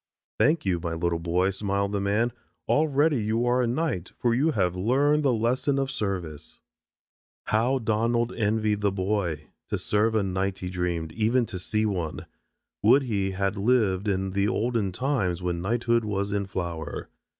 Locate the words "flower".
16.47-17.07